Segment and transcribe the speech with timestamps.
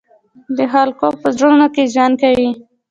[0.57, 2.49] د خلقو پۀ زړونو کښې ژوند کوي،